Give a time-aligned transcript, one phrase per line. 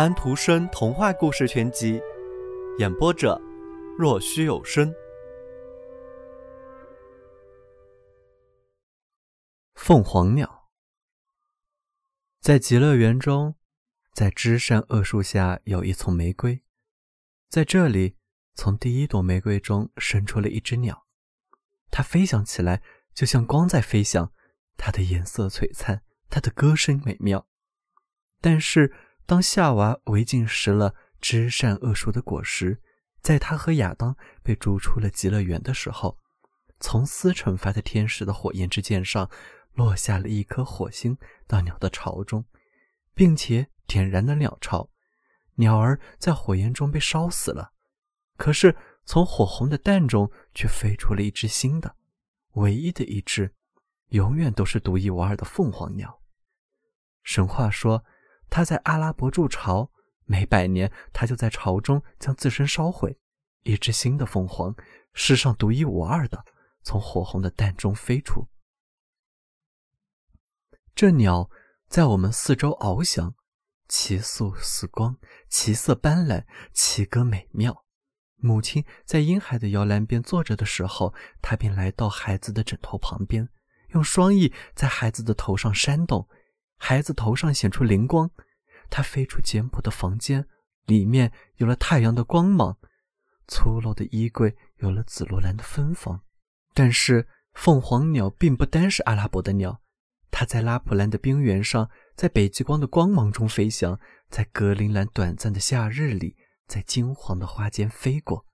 [0.00, 2.00] 安徒生童话故事全集，
[2.78, 3.38] 演播者：
[3.98, 4.90] 若虚有声。
[9.74, 10.70] 凤凰鸟
[12.40, 13.56] 在极乐园中，
[14.14, 16.62] 在枝山恶树下有一丛玫瑰，
[17.50, 18.16] 在这里，
[18.54, 21.04] 从第一朵玫瑰中生出了一只鸟，
[21.90, 24.32] 它飞翔起来就像光在飞翔，
[24.78, 27.46] 它的颜色璀璨，它的歌声美妙，
[28.40, 28.90] 但是。
[29.30, 32.82] 当夏娃违禁食了知善恶树的果实，
[33.22, 36.18] 在他和亚当被逐出了极乐园的时候，
[36.80, 39.30] 从司惩罚的天使的火焰之剑上
[39.74, 41.16] 落下了一颗火星
[41.46, 42.44] 到鸟的巢中，
[43.14, 44.90] 并且点燃了鸟巢，
[45.54, 47.70] 鸟儿在火焰中被烧死了。
[48.36, 51.94] 可是从火红的蛋中却飞出了一只新的，
[52.54, 53.54] 唯一的一只，
[54.08, 56.20] 永远都是独一无二的凤凰鸟。
[57.22, 58.04] 神话说。
[58.50, 59.90] 他在阿拉伯筑巢，
[60.24, 63.18] 每百年他就在巢中将自身烧毁。
[63.62, 64.74] 一只新的凤凰，
[65.12, 66.44] 世上独一无二的，
[66.82, 68.48] 从火红的蛋中飞出。
[70.94, 71.48] 这鸟
[71.88, 73.34] 在我们四周翱翔，
[73.88, 75.16] 其速似光，
[75.48, 77.84] 其色斑斓，其歌美妙。
[78.36, 83.48] 母亲在婴孩的摇篮边坐着的时候，它便来到孩子的枕头旁边，
[83.88, 86.26] 用双翼在孩子的头上扇动。
[86.82, 88.30] 孩子头上显出灵光，
[88.88, 90.46] 他飞出简朴的房间，
[90.86, 92.78] 里面有了太阳的光芒；
[93.46, 96.22] 粗陋的衣柜有了紫罗兰的芬芳。
[96.72, 99.82] 但是凤凰鸟并不单是阿拉伯的鸟，
[100.30, 104.00] 它在拉普兰的冰原上，在北极光的光芒中飞翔，
[104.30, 108.46] 在格陵兰短暂的夏日里，在金黄的花间飞过，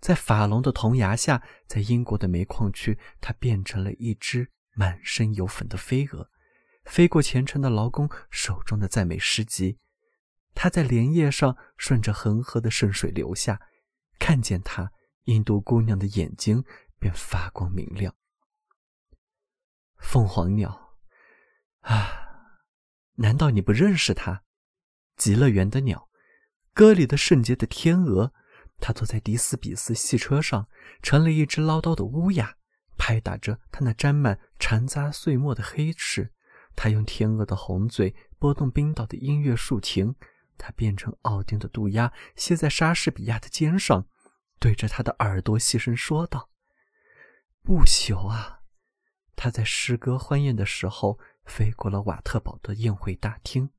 [0.00, 6.30] 在法龙的铜牙下，在英国的煤矿区，它变成了一只满身油粉的飞蛾。
[6.84, 9.78] 飞过虔诚的劳工手中的赞美诗集，
[10.54, 13.60] 他在莲叶上顺着恒河的圣水流下，
[14.18, 14.92] 看见他，
[15.24, 16.64] 印度姑娘的眼睛
[16.98, 18.14] 便发光明亮。
[19.98, 20.96] 凤凰鸟，
[21.80, 22.58] 啊，
[23.14, 24.42] 难道你不认识它？
[25.16, 26.08] 极乐园的鸟，
[26.74, 28.34] 歌里的圣洁的天鹅，
[28.80, 30.68] 它坐在迪斯比斯汽车上，
[31.00, 32.56] 成了一只唠叨的乌鸦，
[32.98, 36.32] 拍打着它那沾满残渣碎末的黑翅。
[36.74, 40.14] 他用天鹅的红嘴拨动冰岛的音乐竖琴，
[40.58, 44.06] 他变成奥丁的渡鸦，歇在莎士比亚的肩上，
[44.58, 46.50] 对着他的耳朵细声说道
[47.62, 48.60] ：“不朽啊！”
[49.36, 53.70] 他在诗歌欢宴的时候飞过了瓦特堡的宴会大厅。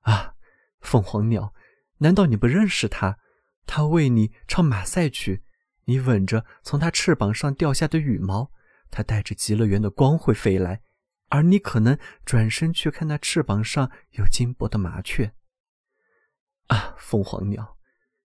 [0.00, 0.34] 啊，
[0.80, 1.54] 凤凰鸟，
[1.98, 3.18] 难道你不认识他？
[3.66, 5.44] 他为你唱马赛曲，
[5.84, 8.50] 你吻着从他翅膀上掉下的羽毛，
[8.90, 10.82] 他带着极乐园的光辉飞来。
[11.32, 15.34] 而你可能转身去看那翅膀上有金箔的麻雀。
[16.66, 17.78] 啊，凤凰鸟，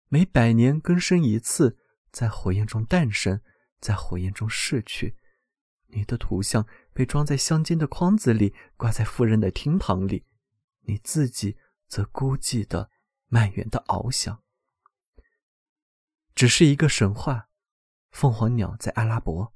[0.09, 1.79] 每百年更生一次，
[2.12, 3.40] 在火焰中诞生，
[3.79, 5.16] 在火焰中逝去。
[5.85, 10.25] 你的图像被装在镶金的筐子里，挂在夫人的厅堂里，
[10.81, 11.57] 你自己
[11.88, 12.91] 则孤寂的、
[13.28, 14.44] 蔓延的翱翔。
[16.35, 17.47] 只是一个神话。
[18.12, 19.53] 凤凰鸟在阿拉伯，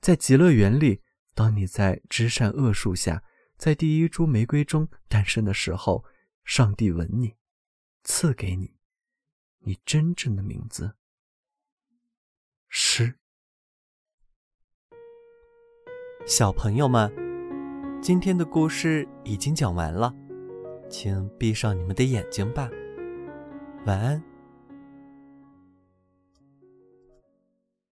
[0.00, 1.02] 在极乐园里。
[1.36, 3.22] 当你在知善恶树下，
[3.58, 6.02] 在第一株玫瑰中诞生的时候，
[6.44, 7.34] 上帝吻你，
[8.04, 8.78] 赐给你
[9.58, 10.96] 你真正的名字——
[12.70, 13.18] 诗。
[16.24, 17.12] 小朋友们，
[18.00, 20.14] 今天的故事已经讲完了，
[20.88, 22.70] 请闭上你们的眼睛吧，
[23.84, 24.35] 晚安。